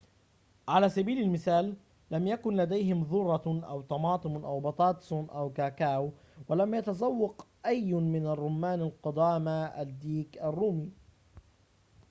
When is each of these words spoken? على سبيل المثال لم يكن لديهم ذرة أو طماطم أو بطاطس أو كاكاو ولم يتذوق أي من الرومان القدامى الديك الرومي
على 0.67 0.89
سبيل 0.89 1.21
المثال 1.21 1.75
لم 2.11 2.27
يكن 2.27 2.55
لديهم 2.57 3.03
ذرة 3.03 3.65
أو 3.65 3.81
طماطم 3.81 4.45
أو 4.45 4.59
بطاطس 4.59 5.13
أو 5.13 5.53
كاكاو 5.53 6.11
ولم 6.47 6.73
يتذوق 6.73 7.47
أي 7.65 7.93
من 7.93 8.25
الرومان 8.27 8.81
القدامى 8.81 9.73
الديك 9.81 10.37
الرومي 10.41 10.91